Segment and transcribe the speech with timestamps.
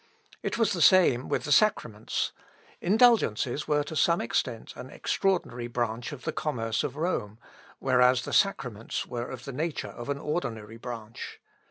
[0.41, 2.31] It was the same with the sacraments.
[2.81, 7.37] Indulgences were to some extent an extraordinary branch of the commerce of Rome,
[7.77, 11.39] whereas the sacraments were of the nature of an ordinary branch.